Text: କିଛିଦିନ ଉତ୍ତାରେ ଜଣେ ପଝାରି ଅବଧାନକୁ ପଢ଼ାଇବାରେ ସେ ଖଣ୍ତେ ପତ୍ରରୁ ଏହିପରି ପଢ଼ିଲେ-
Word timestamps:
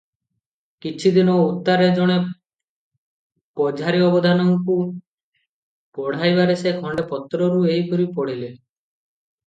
କିଛିଦିନ 0.85 1.35
ଉତ୍ତାରେ 1.41 1.89
ଜଣେ 1.99 2.15
ପଝାରି 3.61 4.01
ଅବଧାନକୁ 4.09 4.81
ପଢ଼ାଇବାରେ 5.99 6.61
ସେ 6.67 6.77
ଖଣ୍ତେ 6.87 7.09
ପତ୍ରରୁ 7.17 7.65
ଏହିପରି 7.77 8.13
ପଢ଼ିଲେ- 8.21 8.55